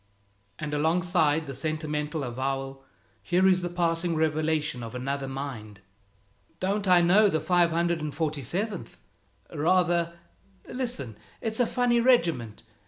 [0.57, 2.83] And alongside this sentimental avowal,
[3.21, 5.81] here is the passing revelation of another mind:
[6.59, 8.95] "Don't I know the 547th!
[9.53, 10.13] Rather!
[10.67, 12.63] Listen, it's a funny regiment.